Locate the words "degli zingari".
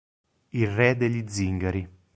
0.97-1.87